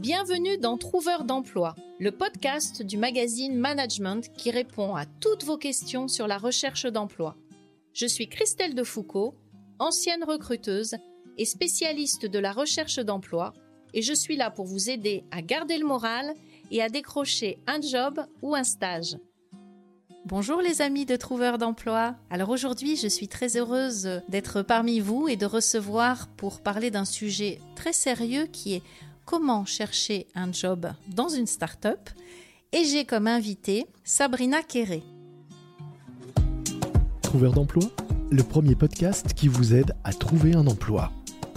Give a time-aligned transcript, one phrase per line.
[0.00, 6.08] Bienvenue dans Trouveur d'emploi, le podcast du magazine Management qui répond à toutes vos questions
[6.08, 7.36] sur la recherche d'emploi.
[7.92, 9.34] Je suis Christelle Defoucault,
[9.78, 10.96] ancienne recruteuse
[11.36, 13.52] et spécialiste de la recherche d'emploi,
[13.92, 16.32] et je suis là pour vous aider à garder le moral
[16.70, 19.18] et à décrocher un job ou un stage.
[20.24, 22.14] Bonjour les amis de Trouveurs d'emploi.
[22.30, 27.04] Alors aujourd'hui, je suis très heureuse d'être parmi vous et de recevoir pour parler d'un
[27.04, 28.82] sujet très sérieux qui est
[29.30, 32.10] comment chercher un job dans une start-up
[32.72, 35.04] et j'ai comme invité Sabrina Kéré.
[37.22, 37.84] Trouveur d'emploi,
[38.32, 41.12] le premier podcast qui vous aide à trouver un emploi.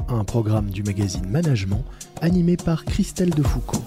[0.08, 1.84] Un programme du magazine Management
[2.22, 3.82] animé par Christelle Defoucault.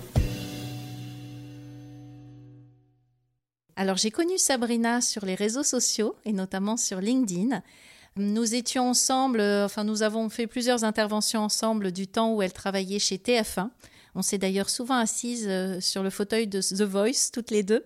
[3.77, 7.63] Alors j'ai connu Sabrina sur les réseaux sociaux et notamment sur LinkedIn.
[8.19, 12.53] Nous étions ensemble, euh, enfin nous avons fait plusieurs interventions ensemble du temps où elle
[12.53, 13.69] travaillait chez TF1.
[14.15, 17.85] On s'est d'ailleurs souvent assises euh, sur le fauteuil de The Voice, toutes les deux.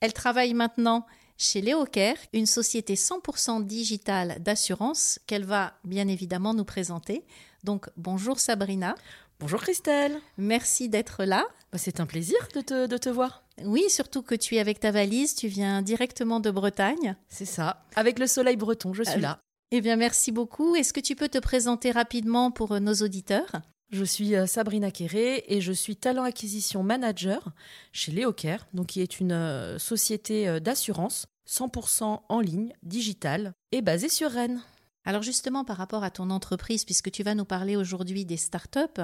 [0.00, 1.04] Elle travaille maintenant
[1.36, 7.26] chez Leocare, une société 100% digitale d'assurance qu'elle va bien évidemment nous présenter.
[7.62, 8.94] Donc bonjour Sabrina.
[9.38, 10.18] Bonjour Christelle.
[10.38, 11.44] Merci d'être là.
[11.70, 13.42] Bah, c'est un plaisir de te, de te voir.
[13.64, 17.16] Oui, surtout que tu es avec ta valise, tu viens directement de Bretagne.
[17.28, 19.40] C'est ça, avec le soleil breton, je suis là.
[19.70, 20.76] Eh bien, merci beaucoup.
[20.76, 23.52] Est-ce que tu peux te présenter rapidement pour euh, nos auditeurs?
[23.90, 27.52] Je suis euh, Sabrina Kéré et je suis talent acquisition manager
[27.92, 34.08] chez Leocare, donc qui est une euh, société d'assurance 100% en ligne, digitale et basée
[34.08, 34.62] sur Rennes.
[35.04, 39.02] Alors justement, par rapport à ton entreprise, puisque tu vas nous parler aujourd'hui des startups,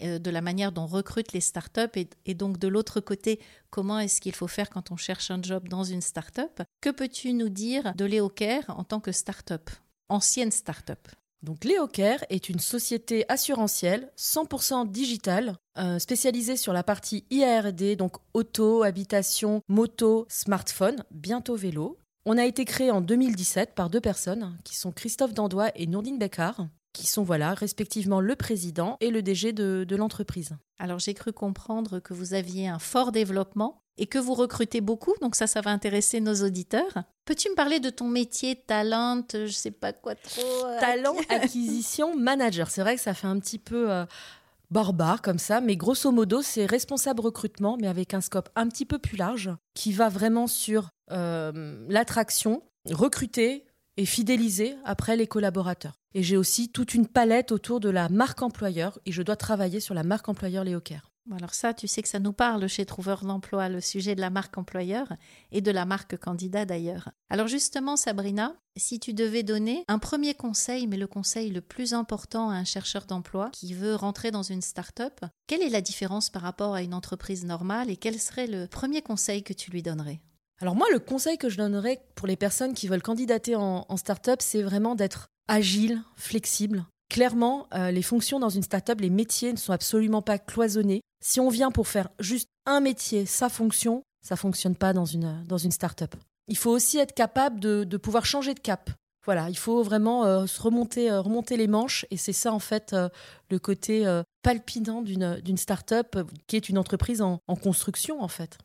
[0.00, 3.38] de la manière dont recrutent les startups et, donc de l'autre côté,
[3.68, 7.34] comment est-ce qu'il faut faire quand on cherche un job dans une startup, que peux-tu
[7.34, 9.68] nous dire de Leocare en tant que startup?
[10.12, 11.08] Ancienne start-up.
[11.42, 18.16] Donc Leocare est une société assurantielle 100% digitale, euh, spécialisée sur la partie IARD, donc
[18.32, 21.98] auto, habitation, moto, smartphone, bientôt vélo.
[22.26, 26.18] On a été créé en 2017 par deux personnes, qui sont Christophe Dandois et Nourdine
[26.18, 30.56] Beccard, qui sont voilà respectivement le président et le DG de, de l'entreprise.
[30.78, 35.14] Alors j'ai cru comprendre que vous aviez un fort développement et que vous recrutez beaucoup,
[35.20, 37.04] donc ça, ça va intéresser nos auditeurs.
[37.24, 42.16] Peux-tu me parler de ton métier, talent, je sais pas quoi trop euh, Talent, acquisition,
[42.16, 42.70] manager.
[42.70, 44.04] C'est vrai que ça fait un petit peu euh,
[44.70, 48.86] barbare comme ça, mais grosso modo, c'est responsable recrutement, mais avec un scope un petit
[48.86, 53.66] peu plus large, qui va vraiment sur euh, l'attraction, recruter
[53.96, 56.00] et fidéliser après les collaborateurs.
[56.14, 59.80] Et j'ai aussi toute une palette autour de la marque employeur, et je dois travailler
[59.80, 61.12] sur la marque employeur Léocare.
[61.30, 64.30] Alors ça, tu sais que ça nous parle chez Trouveur d'emploi, le sujet de la
[64.30, 65.06] marque employeur
[65.52, 67.10] et de la marque candidat d'ailleurs.
[67.30, 71.94] Alors justement, Sabrina, si tu devais donner un premier conseil, mais le conseil le plus
[71.94, 76.28] important à un chercheur d'emploi qui veut rentrer dans une start-up, quelle est la différence
[76.28, 79.82] par rapport à une entreprise normale et quel serait le premier conseil que tu lui
[79.82, 80.20] donnerais?
[80.62, 83.96] Alors moi, le conseil que je donnerais pour les personnes qui veulent candidater en, en
[83.96, 89.52] start-up, c'est vraiment d'être agile, flexible, Clairement, euh, les fonctions dans une start-up, les métiers
[89.52, 91.02] ne sont absolument pas cloisonnés.
[91.22, 95.44] Si on vient pour faire juste un métier, sa fonction, ça fonctionne pas dans une,
[95.46, 96.14] dans une start-up.
[96.48, 98.88] Il faut aussi être capable de, pouvoir changer de cap.
[99.26, 102.58] Voilà, il faut vraiment euh, se remonter, euh, remonter les manches et c'est ça en
[102.58, 102.96] fait
[103.50, 104.06] le côté
[104.40, 108.56] palpitant d'une start-up qui est une entreprise en, construction en fait.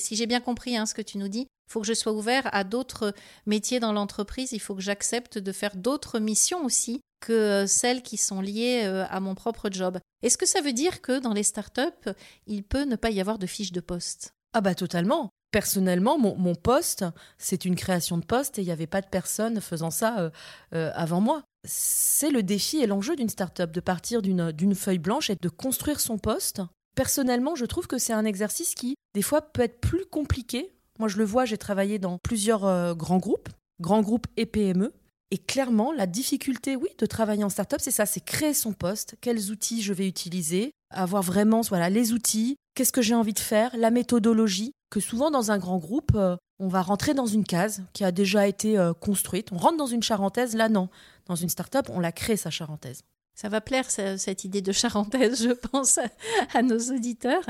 [0.00, 2.12] Si j'ai bien compris hein, ce que tu nous dis, il faut que je sois
[2.12, 3.14] ouvert à d'autres
[3.46, 8.02] métiers dans l'entreprise, il faut que j'accepte de faire d'autres missions aussi que euh, celles
[8.02, 9.98] qui sont liées euh, à mon propre job.
[10.22, 12.10] Est-ce que ça veut dire que dans les startups,
[12.46, 14.34] il peut ne pas y avoir de fiche de poste?
[14.52, 15.30] Ah bah totalement.
[15.50, 17.04] Personnellement, mon, poste,
[17.38, 20.32] c'est une création de poste et il n'y avait pas de personne faisant ça
[20.74, 21.44] euh, avant moi.
[21.62, 26.00] C'est le défi et l'enjeu d'une startup, de partir d'une feuille blanche et de construire
[26.00, 26.60] son poste.
[26.94, 30.72] Personnellement, je trouve que c'est un exercice qui, des fois, peut être plus compliqué.
[30.98, 33.48] Moi, je le vois, j'ai travaillé dans plusieurs grands groupes,
[33.80, 34.92] grands groupes et PME.
[35.30, 39.16] Et clairement, la difficulté, oui, de travailler en start-up, c'est ça, c'est créer son poste,
[39.20, 43.40] quels outils je vais utiliser, avoir vraiment voilà, les outils, qu'est-ce que j'ai envie de
[43.40, 47.44] faire, la méthodologie, que souvent dans un grand groupe, euh, on va rentrer dans une
[47.44, 50.88] case qui a déjà été euh, construite, on rentre dans une charentaise, là non,
[51.26, 53.00] dans une start-up, on la crée sa charentaise.
[53.34, 55.98] Ça va plaire cette idée de charentaise, je pense,
[56.52, 57.44] à nos auditeurs.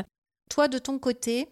[0.50, 1.48] Toi, de ton côté,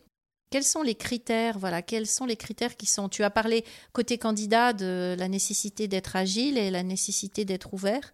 [0.50, 4.19] quels sont les critères Voilà, quels sont les critères qui sont Tu as parlé côté
[4.19, 8.12] candidat de la nécessité d'être agile et la nécessité d'être ouvert.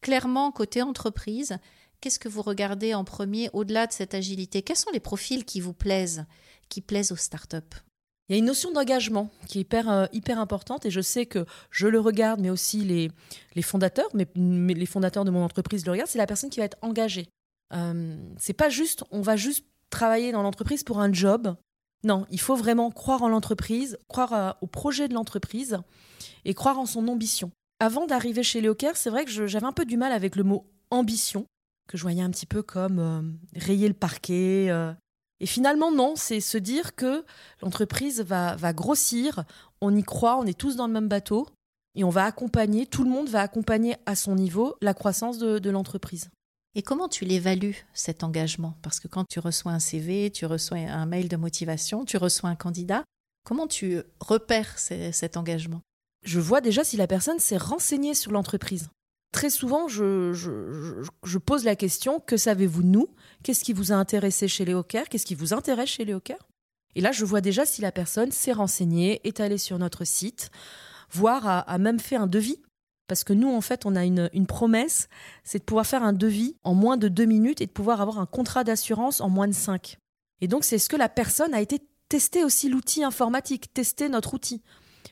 [0.00, 1.58] Clairement, côté entreprise,
[2.00, 4.62] qu'est-ce que vous regardez en premier au-delà de cette agilité?
[4.62, 6.24] Quels sont les profils qui vous plaisent,
[6.68, 7.87] qui plaisent aux startups?
[8.28, 11.26] Il y a une notion d'engagement qui est hyper, euh, hyper importante et je sais
[11.26, 13.10] que je le regarde, mais aussi les,
[13.54, 16.66] les fondateurs, mais, les fondateurs de mon entreprise le regardent, c'est la personne qui va
[16.66, 17.28] être engagée.
[17.74, 21.56] Euh, c'est pas juste, on va juste travailler dans l'entreprise pour un job.
[22.04, 25.78] Non, il faut vraiment croire en l'entreprise, croire au projet de l'entreprise
[26.44, 27.50] et croire en son ambition.
[27.80, 30.66] Avant d'arriver chez Léocaire, c'est vrai que j'avais un peu du mal avec le mot
[30.90, 31.46] ambition,
[31.88, 33.22] que je voyais un petit peu comme euh,
[33.56, 34.66] rayer le parquet.
[34.68, 34.92] Euh.
[35.40, 37.24] Et finalement, non, c'est se dire que
[37.62, 39.44] l'entreprise va, va grossir,
[39.80, 41.46] on y croit, on est tous dans le même bateau,
[41.94, 45.70] et on va accompagner, tout le monde va accompagner à son niveau la croissance de
[45.70, 46.30] l'entreprise.
[46.74, 48.76] Et comment tu l'évalues, cet engagement?
[48.82, 52.50] Parce que quand tu reçois un CV, tu reçois un mail de motivation, tu reçois
[52.50, 53.04] un candidat,
[53.44, 55.80] comment tu repères cet engagement?
[56.24, 58.90] Je vois déjà si la personne s'est renseignée sur l'entreprise.
[59.32, 63.08] Très souvent, je, pose la question que savez-vous de nous?
[63.42, 66.48] Qu'est-ce qui vous a intéressé chez les Hawkers Qu'est-ce qui vous intéresse chez les Hawkers
[66.94, 70.50] Et là, je vois déjà si la personne s'est renseignée, est allée sur notre site,
[71.10, 72.60] voire a même fait un devis.
[73.08, 75.08] Parce que nous, en fait, on a une, promesse,
[75.42, 78.18] c'est de pouvoir faire un devis en moins de deux minutes et de pouvoir avoir
[78.18, 79.96] un contrat d'assurance en moins de cinq.
[80.42, 81.80] Et donc, c'est ce que la personne a été
[82.10, 84.62] tester aussi l'outil informatique, tester notre outil,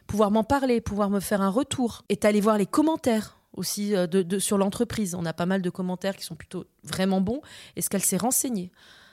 [0.06, 4.06] pouvoir m'en parler, pouvoir me faire un retour, et aller voir les commentaires aussi euh,
[4.38, 5.14] sur l'entreprise.
[5.14, 7.40] On a pas mal de commentaires qui sont plutôt vraiment bons.
[7.76, 8.70] Est-ce qu'elle s'est renseignée?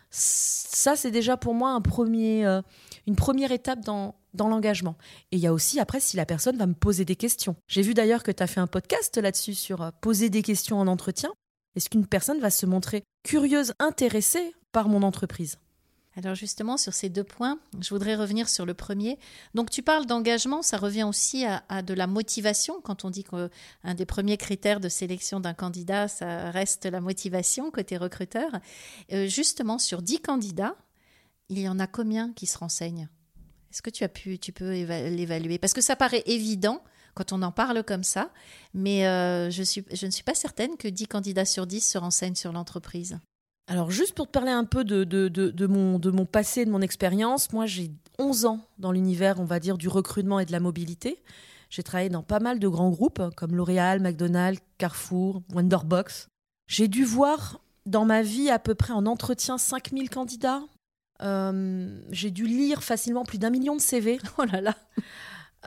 [0.09, 2.61] Ça, c'est déjà pour moi un premier, euh,
[3.07, 4.95] une première étape dans, dans l'engagement.
[5.31, 7.55] Et il y a aussi après si la personne va me poser des questions.
[7.67, 10.79] J'ai vu d'ailleurs que tu as fait un podcast là-dessus sur euh, poser des questions
[10.79, 11.33] en entretien.
[11.75, 15.57] Est-ce qu'une personne va se montrer curieuse, intéressée par mon entreprise?
[16.15, 19.17] Alors justement, sur ces deux points, je voudrais revenir sur le premier.
[19.55, 22.79] Donc tu parles d'engagement, ça revient aussi à, de la motivation.
[22.81, 27.71] Quand on dit qu'un des premiers critères de sélection d'un candidat, ça reste la motivation
[27.71, 28.51] côté recruteur.
[29.11, 30.75] Euh, justement, sur dix candidats,
[31.49, 33.09] il y en a combien qui se renseignent?
[33.71, 35.57] Est-ce que tu as pu, tu peux l'évaluer?
[35.57, 36.83] Parce que ça paraît évident
[37.15, 38.31] quand on en parle comme ça,
[38.75, 39.61] mais euh, je,
[40.05, 43.19] ne suis pas certaine que 10 candidats sur 10 se renseignent sur l'entreprise.
[43.67, 46.71] Alors juste pour te parler un peu de, de, de, mon, de mon passé, de
[46.71, 50.51] mon expérience, moi j'ai 11 ans dans l'univers, on va dire, du recrutement et de
[50.51, 51.23] la mobilité.
[51.69, 56.27] J'ai travaillé dans pas mal de grands groupes comme L'Oréal, McDonald's, Carrefour, Wonderbox.
[56.67, 60.61] J'ai dû voir dans ma vie à peu près en entretien 5000 candidats,
[61.21, 64.19] euh, j'ai dû lire facilement plus d'un million de CV.
[64.37, 64.75] Oh là là.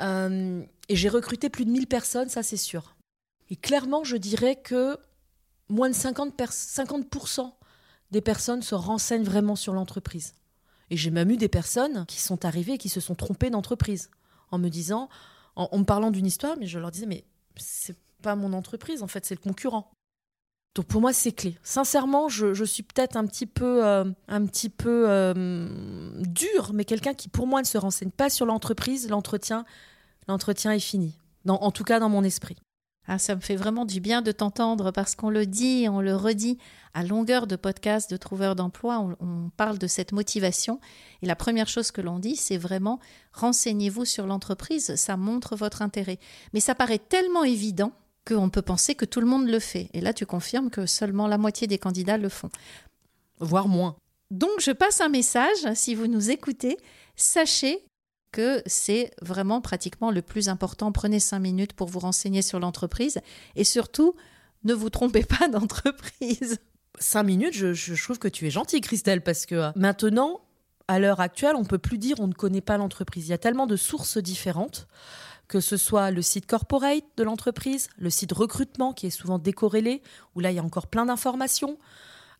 [0.00, 2.96] Euh, et j'ai recruté plus de 1000 personnes, ça c'est sûr.
[3.48, 4.98] Et clairement, je dirais que
[5.68, 7.06] moins de 50%, 50
[8.10, 10.34] des personnes se renseignent vraiment sur l'entreprise.
[10.90, 14.10] Et j'ai même eu des personnes qui sont arrivées et qui se sont trompées d'entreprise
[14.50, 15.08] en me disant,
[15.56, 17.24] en, me parlant d'une histoire, mais je leur disais, mais
[17.56, 19.90] c'est pas mon entreprise, en fait, c'est le concurrent.
[20.74, 21.58] Donc pour moi, c'est clé.
[21.62, 27.14] Sincèrement, je, suis peut-être un petit peu, euh, un petit peu euh, dur, mais quelqu'un
[27.14, 29.64] qui, pour moi, ne se renseigne pas sur l'entreprise, l'entretien,
[30.28, 31.16] l'entretien est fini.
[31.48, 32.56] en tout cas, dans mon esprit.
[33.08, 36.16] Ah, ça me fait vraiment du bien de t'entendre parce qu'on le dit, on le
[36.16, 36.58] redit
[36.92, 40.80] à longueur de podcast de trouveurs d'emploi, on, on, parle de cette motivation.
[41.22, 42.98] Et la première chose que l'on dit, c'est vraiment
[43.32, 46.18] renseignez-vous sur l'entreprise, ça montre votre intérêt.
[46.52, 47.92] Mais ça paraît tellement évident
[48.26, 49.88] qu'on peut penser que tout le monde le fait.
[49.92, 52.50] Et là, tu confirmes que seulement la moitié des candidats le font.
[53.38, 53.96] Voire moins.
[54.30, 56.76] Donc, je passe un message, si vous nous écoutez,
[57.14, 57.84] sachez
[58.32, 60.92] que c'est vraiment pratiquement le plus important.
[60.92, 63.18] Prenez cinq minutes pour vous renseigner sur l'entreprise
[63.54, 64.14] et surtout,
[64.64, 66.58] ne vous trompez pas d'entreprise.
[66.98, 70.40] Cinq minutes, je, trouve que tu es gentil, Christelle, parce que euh, maintenant,
[70.88, 73.26] à l'heure actuelle, on peut plus dire on ne connaît pas l'entreprise.
[73.26, 74.86] Il y a tellement de sources différentes
[75.48, 80.02] que ce soit le site corporate de l'entreprise, le site recrutement qui est souvent décorrélé,
[80.34, 81.78] où là il y a encore plein d'informations,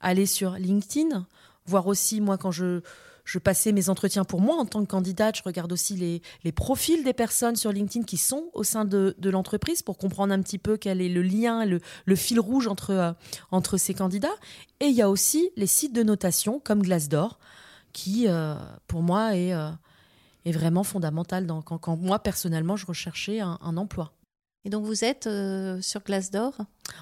[0.01, 1.27] aller sur LinkedIn,
[1.67, 2.81] voir aussi, moi quand je,
[3.27, 6.53] je passais mes entretiens pour moi en tant que candidate, je regarde aussi les, les
[6.53, 10.41] profils des personnes sur LinkedIn qui sont au sein de, de l'entreprise pour comprendre un
[10.41, 13.13] petit peu quel est le lien, le, le fil rouge entre, euh,
[13.51, 14.29] entre ces candidats.
[14.81, 17.39] Et il y a aussi les sites de notation comme Glassdoor,
[17.93, 18.55] qui euh,
[18.87, 19.53] pour moi est...
[19.53, 19.71] Euh,
[20.47, 24.13] est vraiment fondamental dans, quand, moi, personnellement, je recherchais un, emploi.
[24.65, 26.53] Et donc vous êtes euh, sur Glassdoor?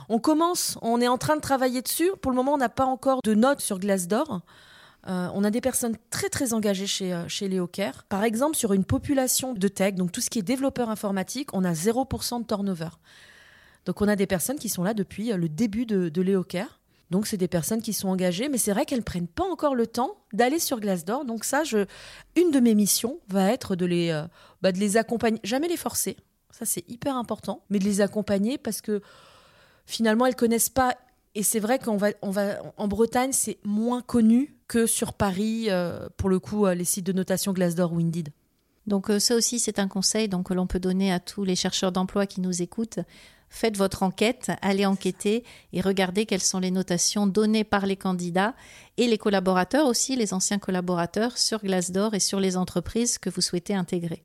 [0.08, 2.10] On commence, on est en train de travailler dessus.
[2.20, 4.40] Pour le moment, on n'a pas encore de notes sur Glassdoor.
[5.06, 8.04] Euh, on a des personnes très très engagées chez, euh, chez Léocare.
[8.04, 11.64] Par exemple, sur une population de tech, donc tout ce qui est développeur informatique, on
[11.64, 12.88] a 0% de turnover.
[13.84, 16.80] Donc on a des personnes qui sont là depuis le début de, de Léocare.
[17.10, 19.74] Donc, c'est des personnes qui sont engagées, mais c'est vrai qu'elles ne prennent pas encore
[19.74, 21.24] le temps d'aller sur Glassdoor.
[21.24, 21.86] Donc, ça, je,
[22.34, 24.24] une de mes missions va être de les, euh,
[24.62, 25.38] bah, de les accompagner.
[25.44, 26.16] Jamais les forcer,
[26.50, 29.00] ça c'est hyper important, mais de les accompagner parce que
[29.86, 30.96] finalement, elles connaissent pas.
[31.34, 35.66] Et c'est vrai qu'on va, on va, en Bretagne, c'est moins connu que sur Paris,
[35.68, 38.30] euh, pour le coup, euh, les sites de notation Glassdoor ou Indeed.
[38.86, 42.26] Donc ça aussi, c'est un conseil que l'on peut donner à tous les chercheurs d'emploi
[42.26, 43.00] qui nous écoutent
[43.54, 48.54] faites votre enquête, allez enquêter et regardez quelles sont les notations données par les candidats
[48.96, 53.40] et les collaborateurs aussi, les anciens collaborateurs sur Glassdoor et sur les entreprises que vous
[53.40, 54.24] souhaitez intégrer.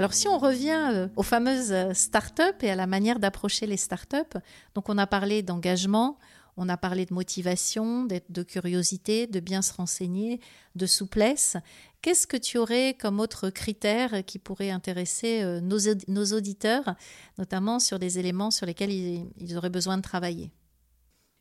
[0.00, 3.76] Alors si on revient euh, aux fameuses euh, startups et à la manière d'approcher les
[3.76, 4.38] startups,
[4.74, 6.16] donc on a parlé d'engagement,
[6.56, 10.40] on a parlé de motivation, de curiosité, de bien se renseigner,
[10.74, 11.58] de souplesse.
[12.00, 16.94] Qu'est-ce que tu aurais comme autre critère qui pourrait intéresser euh, nos, auditeurs,
[17.36, 20.50] notamment sur des éléments sur lesquels ils, auraient besoin de travailler?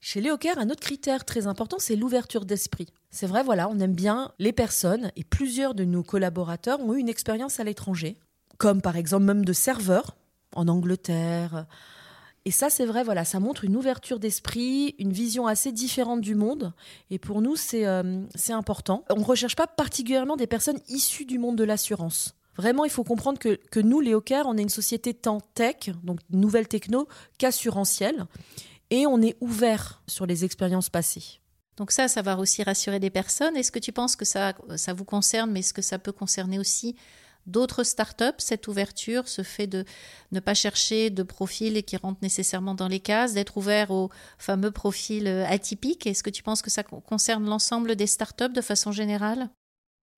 [0.02, 2.90] Chez Léo un autre critère très important, c'est l'ouverture d'esprit.
[3.10, 7.00] C'est vrai, voilà, on aime bien les personnes et plusieurs de nos collaborateurs ont eu
[7.00, 8.20] une expérience à l'étranger
[8.60, 10.16] comme par exemple même de serveurs
[10.54, 11.66] en Angleterre.
[12.46, 16.36] Et ça, c'est vrai, voilà, ça montre une ouverture d'esprit, une vision assez différente du
[16.36, 16.74] monde.
[17.10, 19.04] Et pour nous, c'est euh, important.
[19.10, 22.36] On ne recherche pas particulièrement des personnes issues du monde de l'assurance.
[22.56, 25.92] Vraiment, il faut comprendre que, que nous, les Hawkers, on est une société tant tech,
[26.04, 28.26] donc nouvelle techno, qu'assurantielle.
[28.90, 31.40] Et on est ouvert sur les expériences passées.
[31.78, 33.56] Donc ça, ça va aussi rassurer des personnes.
[33.56, 36.60] Est-ce que tu penses que ça, ça vous concerne, mais est-ce que ça peut concerner
[36.60, 36.96] aussi
[37.50, 39.86] d'autres startups, cette ouverture, ce fait de
[40.32, 44.72] ne pas chercher de profils qui rentrent nécessairement dans les cases, d'être ouvert aux fameux
[44.72, 46.08] profils euh, atypiques.
[46.08, 49.50] Est-ce que tu penses que ça concerne l'ensemble des startups de façon générale?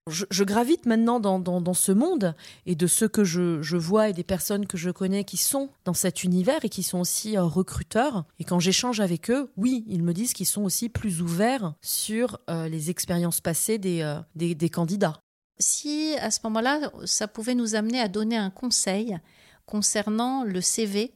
[0.09, 2.33] Je, gravite maintenant dans, ce monde
[2.65, 5.93] et de ceux que je, vois et des personnes que je connais qui sont dans
[5.93, 8.25] cet univers et qui sont aussi euh, recruteurs.
[8.39, 12.39] Et quand j'échange avec eux, oui, ils me disent qu'ils sont aussi plus ouverts sur
[12.49, 15.21] euh, les expériences passées des, des candidats
[15.59, 19.17] si à ce moment-là, ça pouvait nous amener à donner un conseil
[19.65, 21.13] concernant le CV,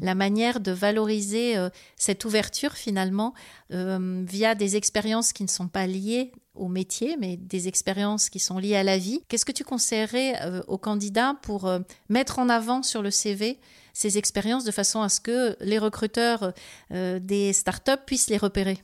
[0.00, 3.34] la manière de valoriser euh, cette ouverture finalement
[3.72, 8.38] euh, via des expériences qui ne sont pas liées au métier, mais des expériences qui
[8.38, 9.22] sont liées à la vie.
[9.28, 11.70] Qu'est-ce que tu conseillerais euh, aux candidats pour
[12.08, 13.58] mettre en avant sur le CV
[13.92, 16.52] ces expériences de façon à ce que les recruteurs
[16.90, 18.82] des startups puissent les repérer?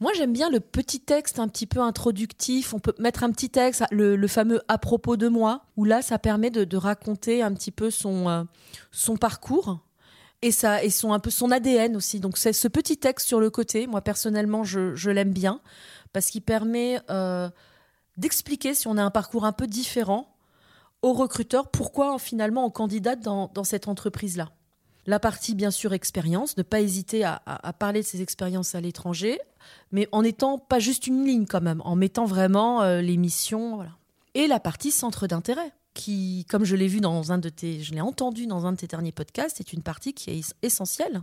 [0.00, 2.72] Moi, j'aime bien le petit texte un petit peu introductif.
[2.72, 6.18] On peut mettre un petit texte, le, fameux à propos de moi, où là, ça
[6.18, 9.80] permet de, raconter un petit peu son, euh, parcours
[10.42, 12.20] et, son, un peu son ADN aussi.
[12.20, 13.88] Donc, c'est ce petit texte sur le côté.
[13.88, 15.60] Moi, personnellement, je, l'aime bien
[16.12, 17.50] parce qu'il permet euh,
[18.16, 20.36] d'expliquer si on a un parcours un peu différent
[21.02, 24.48] aux recruteurs pourquoi finalement on candidate dans cette entreprise-là
[25.08, 27.40] la partie bien sûr expérience, ne pas hésiter à,
[27.78, 29.40] parler de ses expériences à l'étranger,
[29.90, 33.76] mais en étant pas juste une ligne quand même, en mettant vraiment euh, les missions,
[33.76, 33.92] voilà.
[34.34, 37.94] Et la partie centre d'intérêt, qui, comme je l'ai vu dans un de tes, je
[37.94, 41.22] l'ai entendu dans un de tes derniers podcasts, est une partie qui est essentielle.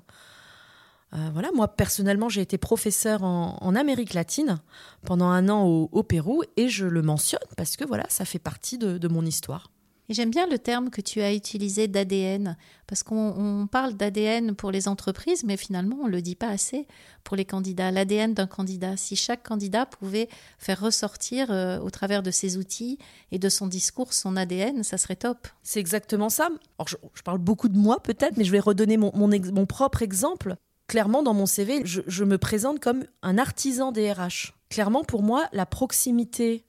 [1.14, 4.58] Euh, voilà, moi personnellement, j'ai été professeur en, Amérique latine
[5.04, 8.80] pendant un an au, Pérou et je le mentionne parce que voilà, ça fait partie
[8.80, 9.70] de mon histoire.
[10.08, 14.72] Et j'aime bien le terme que tu as utilisé d'ADN, parce qu'on parle d'ADN pour
[14.72, 16.88] les entreprises, mais finalement on ne le dit pas assez
[17.24, 17.92] pour les candidats.
[17.92, 23.00] L'ADN d'un candidat, si chaque candidat pouvait faire ressortir euh, au travers de ses outils
[23.32, 25.48] et de son discours son ADN, ça serait top.
[25.64, 26.50] C'est exactement ça.
[26.78, 30.56] Alors je, parle beaucoup de moi peut-être, mais je vais redonner mon, propre exemple.
[30.88, 34.54] Clairement, dans mon CV, je me présente comme un artisan des RH.
[34.70, 36.66] Clairement, pour moi, la proximité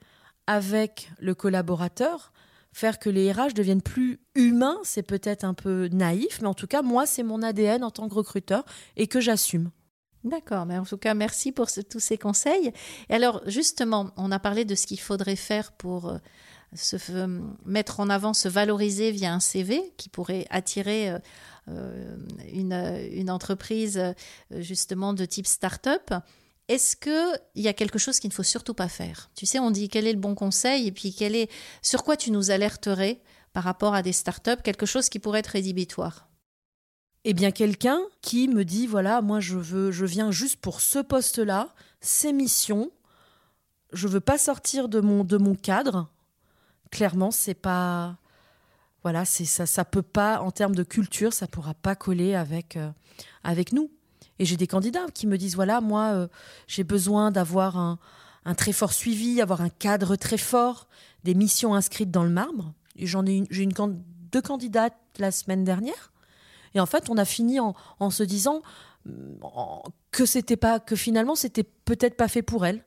[0.47, 2.33] avec le collaborateur,
[2.77, 6.67] faire que les RH deviennent plus humains, c'est peut-être un peu naïf, mais en tout
[6.67, 8.67] cas, moi, c'est mon ADN en tant que recruteur
[8.97, 9.71] et que j'assume.
[10.25, 12.73] D'accord, mais en tout cas, merci pour tous ces conseils.
[13.09, 16.19] Et alors, justement, on a parlé de ce qu'il faudrait faire pour euh,
[16.75, 16.97] se
[17.65, 21.19] mettre en avant, se valoriser via un CV qui pourrait attirer euh,
[21.69, 22.17] euh,
[22.53, 22.75] une,
[23.11, 24.03] une, entreprise
[24.51, 26.13] justement de type start-up.
[26.69, 29.31] Est-ce qu'il y a quelque chose qu'il ne faut surtout pas faire?
[29.37, 31.49] Tu sais, on dit quel est le bon conseil et puis quel est,
[31.81, 33.21] sur quoi tu nous alerterais
[33.53, 36.29] par rapport à des startups, quelque chose qui pourrait être rédhibitoire?
[37.25, 40.99] Eh bien, quelqu'un qui me dit voilà, moi je veux, je viens juste pour ce
[40.99, 42.91] poste-là, ces missions,
[43.93, 46.09] je veux pas sortir de mon de mon cadre.
[46.91, 48.19] Clairement, c'est pas
[49.03, 52.77] voilà, c'est ça, ça peut pas en termes de culture, ça pourra pas coller avec
[52.77, 52.91] euh,
[53.45, 53.91] avec nous.
[54.39, 56.29] Et j'ai des candidats qui me disent voilà, moi, euh,
[56.67, 57.99] j'ai besoin d'avoir un,
[58.57, 60.87] très fort suivi, avoir un cadre très fort,
[61.25, 62.73] des missions inscrites dans le marbre.
[62.97, 63.73] J'en ai j'ai une,
[64.33, 66.13] deux candidates la semaine dernière.
[66.75, 67.75] Et en fait, on a fini en,
[68.11, 68.61] se disant
[70.11, 72.85] que c'était pas, que finalement, c'était peut-être pas fait pour elles.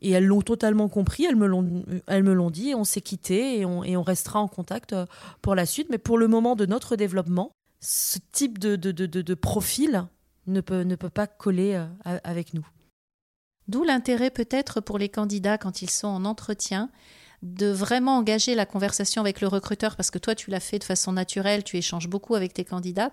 [0.00, 3.58] Et elles l'ont totalement compris, elles me l'ont, elles me l'ont dit, on s'est quitté
[3.58, 5.06] et on, restera en contact euh,
[5.42, 5.88] pour la suite.
[5.90, 10.06] Mais pour le moment de notre développement, ce type de profil
[10.48, 12.66] ne peut, ne peut pas coller euh, avec nous.
[13.68, 16.90] D'où l'intérêt peut-être pour les candidats quand ils sont en entretien
[17.42, 20.84] de vraiment engager la conversation avec le recruteur parce que toi tu l'as fait de
[20.84, 23.10] façon naturelle, tu échanges beaucoup avec tes candidats,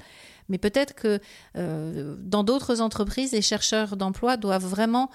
[0.50, 1.20] mais peut-être que
[1.58, 5.12] euh, dans d'autres entreprises, les chercheurs d'emploi doivent vraiment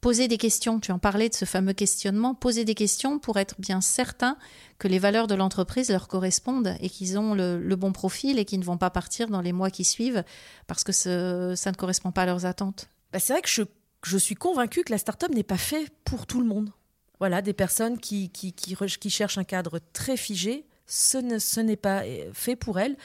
[0.00, 0.80] poser des questions.
[0.80, 4.36] Tu en parlais de ce fameux questionnement, poser des questions pour être bien certain
[4.78, 8.60] que les valeurs de l'entreprise leur correspondent et qu'ils ont le, bon profil et qu'ils
[8.60, 10.24] ne vont pas partir dans les mois qui suivent
[10.66, 11.10] parce que ça
[11.70, 12.88] ne correspond pas à leurs attentes.
[13.12, 16.40] Bah, c'est vrai que je, suis convaincue que la start-up n'est pas faite pour tout
[16.40, 16.70] le monde.
[17.18, 22.30] Voilà, des personnes qui, qui, cherchent un cadre très figé, ce n'est ce pas euh,
[22.32, 22.96] fait pour elles.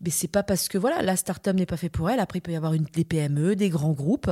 [0.00, 2.20] Mais c'est pas parce que voilà, la start-up n'est pas fait pour elle.
[2.20, 4.30] Après, il peut y avoir des PME, des grands groupes.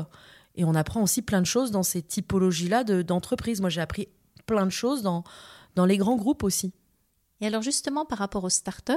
[0.54, 3.61] Et on apprend aussi plein de choses dans ces typologies-là d'entreprises.
[3.61, 4.08] Moi, j'ai appris
[4.46, 5.25] plein de choses dans,
[5.75, 6.73] dans les grands groupes aussi.
[7.40, 8.92] Et alors justement, par rapport aux startups,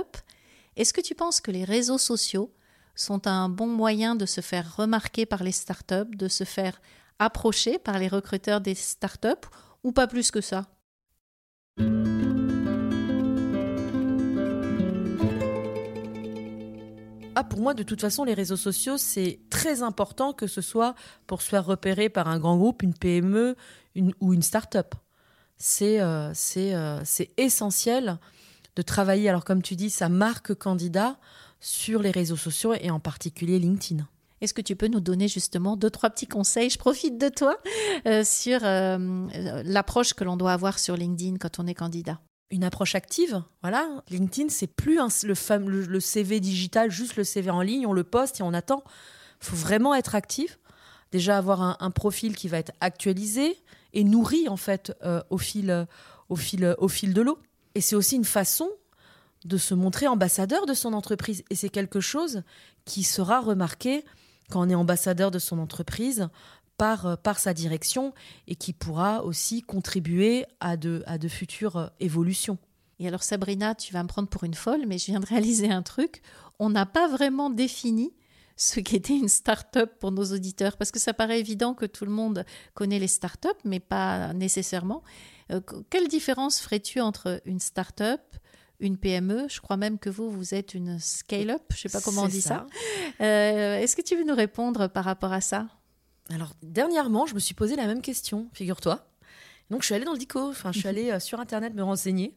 [0.76, 2.54] est-ce que tu penses que les réseaux sociaux
[2.96, 6.80] sont un bon moyen de se faire remarquer par les startups, de se faire
[7.20, 9.48] approcher par les recruteurs des startups,
[9.84, 10.68] ou pas plus que ça?
[17.40, 20.96] Ah, pour moi, de toute façon, les réseaux sociaux, c'est très important que ce soit
[21.28, 23.56] pour se faire repérer par un grand groupe, une PME
[24.22, 24.96] ou une start-up.
[25.56, 28.18] C'est euh, euh, c'est essentiel
[28.76, 31.20] de travailler, alors comme tu dis, sa marque candidat
[31.60, 34.08] sur les réseaux sociaux et en particulier LinkedIn.
[34.42, 36.72] Est-ce que tu peux nous donner justement deux, trois petits conseils?
[36.72, 37.56] Je profite de toi
[38.08, 42.96] euh, sur l'approche que l'on doit avoir sur LinkedIn quand on est candidat une approche
[42.96, 43.44] active.
[43.62, 48.40] Voilà, LinkedIn, c'est plus le, CV digital, juste le CV en ligne, on le poste
[48.40, 48.84] et on attend.
[49.42, 50.60] Il faut vraiment être actif.
[51.12, 53.58] Déjà avoir un, profil qui va être actualisé
[53.94, 55.88] et nourri en fait euh, au, fil,
[56.30, 57.40] au, fil, au fil de l'eau.
[57.76, 58.70] Et c'est aussi une façon
[59.46, 61.44] de se montrer ambassadeur de son entreprise.
[61.50, 62.44] Et c'est quelque chose
[62.86, 64.04] qui sera remarqué
[64.50, 66.30] quand on est ambassadeur de son entreprise
[66.78, 68.14] par, euh, par sa direction
[68.48, 72.58] et qui pourra aussi contribuer à de, à de futures euh, évolutions.
[73.00, 75.70] Et alors Sabrina, tu vas me prendre pour une folle, mais je viens de réaliser
[75.70, 76.22] un truc.
[76.60, 78.14] On n'a pas vraiment défini
[78.56, 82.12] ce qu'était une start-up pour nos auditeurs, parce que ça paraît évident que tout le
[82.12, 85.04] monde connaît les start-up, mais pas nécessairement.
[85.52, 85.62] Euh,
[85.92, 88.22] quelle différence ferais-tu entre une start-up,
[88.80, 92.02] une PME Je crois même que vous, vous êtes une scale-up, je ne sais pas
[92.02, 92.66] comment on dit ça.
[93.20, 95.68] Est-ce que tu veux nous répondre par rapport à ça?
[96.34, 99.08] Alors, dernièrement, je me suis posé la même question, figure-toi.
[99.70, 101.84] Donc, je suis allée dans le DICO, enfin, je suis allée euh, sur Internet me
[101.84, 102.36] renseigner.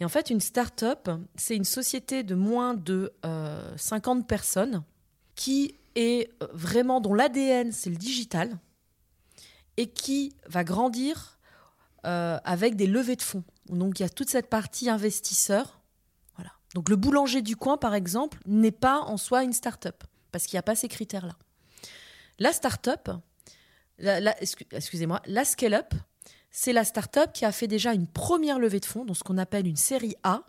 [0.00, 3.12] Et en fait, une start-up, c'est une société de moins de
[3.76, 4.82] 50 euh, personnes
[5.34, 8.58] qui est euh, vraiment, dont l'ADN, c'est le digital,
[9.76, 11.30] et qui va grandir
[12.06, 13.44] avec des levées de fonds.
[13.70, 15.80] Donc, il y a toute cette partie investisseur.
[16.36, 16.50] Voilà.
[16.74, 20.56] Donc, le boulanger du coin, par exemple, n'est pas en soi une start-up, parce qu'il
[20.56, 21.34] n'y a pas ces critères-là.
[22.38, 23.10] La start-up,
[23.98, 25.94] excusez-moi, la scale-up,
[26.50, 29.38] c'est la start-up qui a fait déjà une première levée de fonds, donc ce qu'on
[29.38, 30.42] appelle une série A,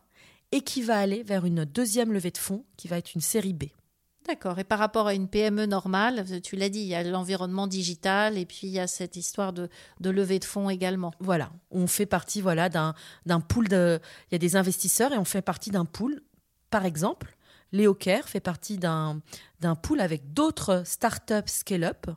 [0.52, 3.54] et qui va aller vers une deuxième levée de fonds, qui va être une série
[3.54, 3.66] B.
[4.28, 4.58] D'accord.
[4.58, 8.38] Et par rapport à une PME normale, tu l'as dit, il y a l'environnement digital
[8.38, 9.70] et puis il y a cette histoire de,
[10.02, 11.12] levée de fonds également.
[11.20, 11.52] Voilà.
[11.70, 14.00] On fait partie voilà, d'un pool de.
[14.32, 16.24] Il y a des investisseurs et on fait partie d'un pool.
[16.72, 17.36] Par exemple,
[17.72, 19.22] Léo Kerr fait partie d'un
[19.82, 22.08] pool avec d'autres startups scale-up,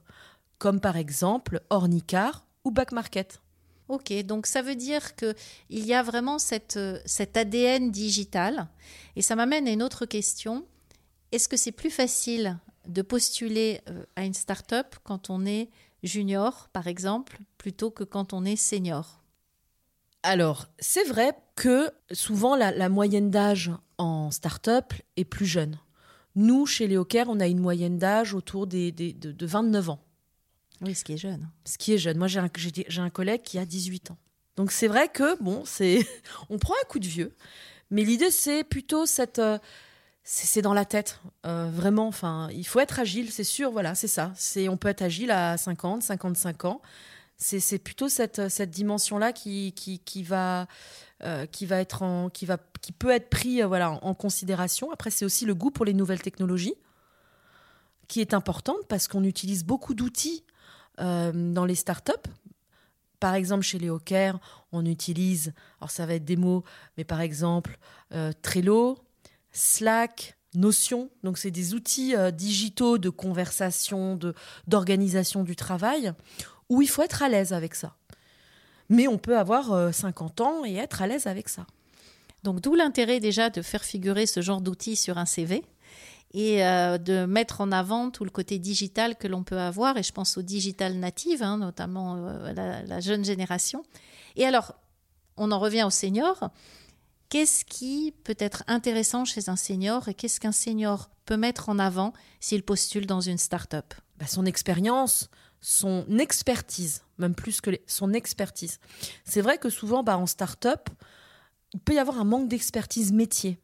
[0.59, 3.41] comme par exemple Ornicar ou Back Market.
[3.89, 5.35] Ok, donc ça veut dire qu'il
[5.71, 8.69] y a vraiment cette, cet ADN digital.
[9.17, 10.67] Et ça m'amène à une autre question.
[11.33, 15.71] Est-ce que c'est plus facile de postuler euh, à une startup quand on est
[16.03, 19.23] junior, par exemple, plutôt que quand on est senior?
[20.23, 25.79] Alors, c'est vrai que souvent la, moyenne d'âge en start-up est plus jeune.
[26.35, 30.01] Nous, chez Léocaire, on a une moyenne d'âge autour des, de, 29 ans.
[30.81, 31.49] Oui, ce qui est jeune.
[31.65, 32.17] Ce qui est jeune.
[32.17, 32.49] Moi, j'ai un,
[32.99, 34.19] un, collègue qui a 18 ans.
[34.57, 36.07] Donc, c'est vrai que, bon, c'est
[36.49, 37.35] on prend un coup de vieux.
[37.91, 39.39] Mais l'idée, c'est plutôt cette.
[39.39, 39.59] Euh,
[40.31, 42.07] c'est dans la tête, euh, vraiment.
[42.07, 43.71] Enfin, il faut être agile, c'est sûr.
[43.73, 44.31] Voilà, c'est ça.
[44.37, 46.83] C'est on peut être agile à 50, 55 ans
[47.39, 50.67] c'est plutôt cette, cette dimension-là qui, qui, qui, va,
[51.25, 54.93] euh, qui, va être en, qui, va, qui peut être pris euh, voilà, en, considération.
[54.93, 56.77] Après, c'est aussi le goût pour les nouvelles technologies
[58.07, 60.45] qui est importante parce qu'on utilise beaucoup d'outils
[61.01, 62.13] euh, dans les startups.
[63.19, 64.39] Par exemple, chez les Hawkers,
[64.71, 66.63] on utilise, alors ça va être des mots,
[66.97, 67.79] mais par exemple,
[68.43, 68.97] Trello,
[69.51, 71.11] Slack, Notion.
[71.25, 74.21] Donc, c'est des outils digitaux de conversation,
[74.69, 76.13] d'organisation du travail
[76.69, 77.98] où il faut être à l'aise avec ça.
[78.89, 81.67] Mais on peut avoir 50 euh, ans et être à l'aise avec ça.
[82.45, 85.65] Donc d'où l'intérêt déjà de faire figurer ce genre d'outils sur un CV
[86.33, 89.97] et euh, de mettre en avant tout le côté digital que l'on peut avoir.
[89.97, 93.83] Et je pense aux digital natives, hein, notamment euh, la, la, jeune génération.
[94.37, 94.75] Et alors,
[95.37, 96.51] on en revient aux seniors.
[97.29, 101.79] Qu'est-ce qui peut être intéressant chez un senior et qu'est-ce qu'un senior peut mettre en
[101.79, 103.95] avant s'il postule dans une start-up?
[104.19, 105.29] Bah, Son expérience,
[105.61, 108.79] son expertise, même plus que son expertise.
[109.25, 110.89] C'est vrai que souvent, bah, en start-up,
[111.73, 113.59] il peut y avoir un manque d'expertise métier.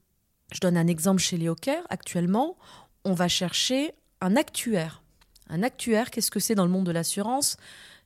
[0.52, 1.50] Je donne un exemple chez les
[1.88, 2.56] Actuellement,
[3.04, 5.02] on va chercher un actuaire.
[5.48, 7.56] Un actuaire, qu'est-ce que c'est dans le monde de l'assurance?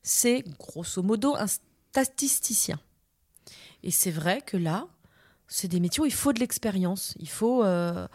[0.02, 2.78] C'est grosso modo un statisticien.
[3.82, 4.88] Et c'est vrai que là,
[5.46, 7.14] c'est des métiers où il faut de l'expérience.
[7.18, 8.06] Il faut euh,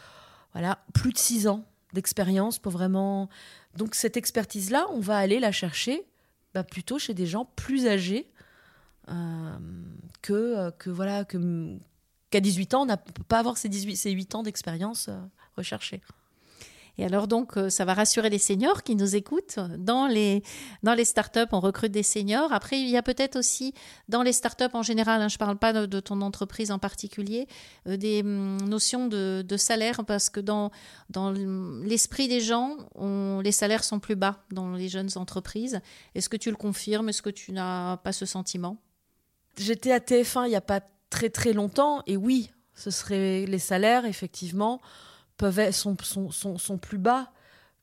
[0.53, 3.29] voilà, plus de six ans d'expérience pour vraiment.
[3.75, 6.03] Donc cette expertise-là, on va aller la chercher
[6.53, 8.31] bah, plutôt chez des gens plus âgés
[9.09, 9.57] euh,
[10.21, 11.77] que, euh, que voilà que
[12.29, 15.09] qu'à 18 ans, on ne peut pas avoir ces, 18, ces 8 ans d'expérience
[15.55, 16.01] recherchée.
[16.97, 19.59] Et alors donc, euh, ça va rassurer les seniors qui nous écoutent.
[19.79, 20.43] Dans les,
[20.83, 22.53] dans les startups, on recrute des seniors.
[22.53, 23.73] Après, il y a peut-être aussi
[24.09, 27.47] dans les startups en général, hein, je ne parle pas de, ton entreprise en particulier,
[27.87, 30.71] euh, des hum, notions de, salaire parce que dans,
[31.09, 32.77] dans l'esprit des gens,
[33.43, 35.79] les salaires sont plus bas dans les jeunes entreprises.
[36.15, 37.09] Est-ce que tu le confirmes?
[37.09, 38.77] Est-ce que tu n'as pas ce sentiment?
[39.57, 43.59] J'étais à TF1 il n'y a pas très très longtemps et oui, ce serait les
[43.59, 44.81] salaires effectivement
[45.51, 45.97] peuvent sont,
[46.31, 47.29] sont, sont, plus bas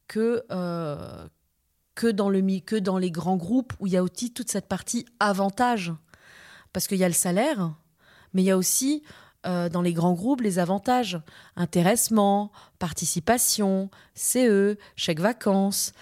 [0.08, 1.28] que, euh,
[1.94, 4.66] que, dans le, que dans les grands groupes où il y a aussi toute cette
[4.66, 5.92] partie avantage.
[6.72, 7.74] Parce qu'il y a le salaire,
[8.32, 9.02] mais il y a aussi
[9.46, 11.20] euh, dans les grands groupes les avantages
[11.54, 15.92] intéressement, participation, CE, chèque vacances.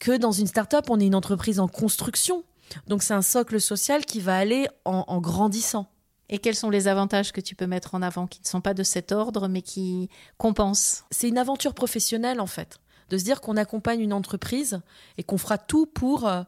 [0.00, 2.42] Que dans une start-up, on est une entreprise en construction.
[2.88, 5.88] Donc c'est un socle social qui va aller en grandissant.
[6.28, 8.74] Et quels sont les avantages que tu peux mettre en avant qui ne sont pas
[8.74, 10.08] de cet ordre mais qui
[10.38, 12.78] compensent C'est une aventure professionnelle en fait,
[13.10, 14.80] de se dire qu'on accompagne une entreprise
[15.18, 16.42] et qu'on fera tout pour euh,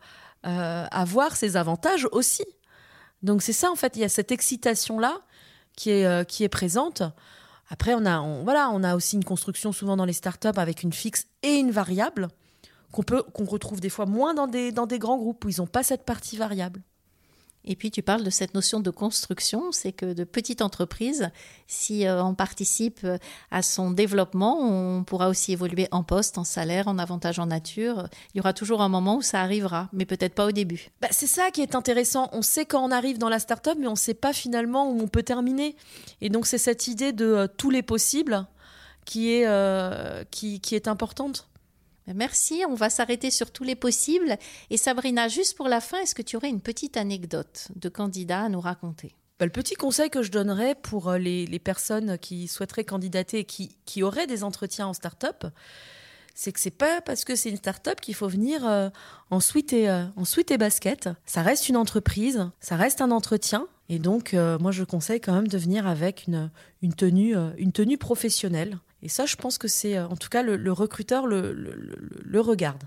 [0.47, 2.45] euh, avoir ces avantages aussi.
[3.23, 5.21] Donc c'est ça en fait, il y a cette excitation là
[5.77, 7.03] qui est, euh, qui est présente.
[7.69, 10.93] Après on a voilà, on a aussi une construction souvent dans les startups avec une
[10.93, 12.29] fixe et une variable
[12.93, 15.59] qu'on peut qu'on retrouve des fois moins dans des dans des grands groupes où ils
[15.59, 16.83] n'ont pas cette partie variable.
[17.67, 21.31] Et puis tu parles de cette notion de construction, c'est que de petites entreprises,
[21.67, 23.19] si euh, on participe euh,
[23.51, 28.09] à son développement, on pourra aussi évoluer en poste, en salaire, en avantage en nature.
[28.33, 30.91] Il y aura toujours un moment où ça arrivera, mais peut-être pas au début.
[31.01, 32.29] Bah, c'est ça qui est intéressant.
[32.33, 35.01] On sait quand on arrive dans la start-up, mais on ne sait pas finalement où
[35.01, 35.75] on peut terminer.
[36.21, 38.47] Et donc c'est cette idée de euh, tous les possibles
[39.05, 39.47] qui est,
[40.33, 41.49] qui est importante.
[42.15, 44.37] Merci, on va s'arrêter sur tous les possibles.
[44.71, 48.43] Et Sabrina, juste pour la fin, est-ce que tu aurais une petite anecdote de candidat
[48.43, 49.15] à nous raconter?
[49.39, 53.45] Bah, le petit conseil que je donnerais pour euh, les, personnes qui souhaiteraient candidater et
[53.45, 55.45] qui, qui auraient des entretiens en start-up,
[56.35, 58.89] c'est que c'est pas parce que c'est une start-up qu'il faut venir euh,
[59.31, 61.11] en, suite et, euh, en suite et basket.
[61.27, 63.67] Ça reste une entreprise, ça reste un entretien.
[63.89, 66.51] Et donc, moi, je conseille quand même de venir avec une,
[66.83, 68.81] une, tenue, une tenue professionnelle.
[69.03, 72.85] Et ça, je pense que c'est, euh, en tout cas, le, recruteur le, regarde.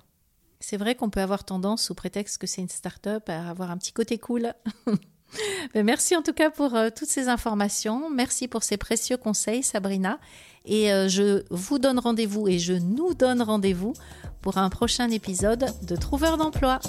[0.60, 3.78] C'est vrai qu'on peut avoir tendance, sous prétexte que c'est une start-up, à avoir un
[3.78, 4.54] petit côté cool.
[5.76, 8.10] merci en tout cas pour euh, toutes ces informations.
[8.10, 10.20] Merci pour ces précieux conseils, Sabrina.
[10.66, 13.94] Et euh, je vous donne rendez-vous et je nous donne rendez-vous
[14.42, 16.80] pour un prochain épisode de Trouveur d'emploi.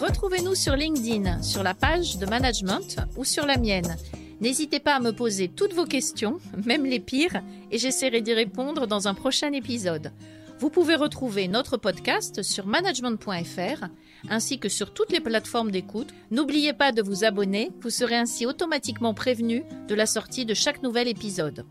[0.00, 3.96] Retrouvez-nous sur LinkedIn, sur la page de management ou sur la mienne.
[4.42, 8.88] N'hésitez pas à me poser toutes vos questions, même les pires, et j'essaierai d'y répondre
[8.88, 10.10] dans un prochain épisode.
[10.58, 13.86] Vous pouvez retrouver notre podcast sur management.fr
[14.28, 16.12] ainsi que sur toutes les plateformes d'écoute.
[16.32, 20.82] N'oubliez pas de vous abonner, vous serez ainsi automatiquement prévenu de la sortie de chaque
[20.82, 21.64] nouvel épisode.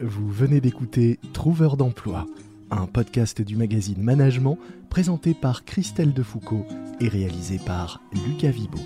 [0.00, 2.26] Vous venez d'écouter Trouveur d'emploi,
[2.72, 4.58] un podcast du magazine Management
[4.90, 6.66] présenté par Christelle Defoucault
[7.00, 8.78] et réalisé par Lucas Vibo.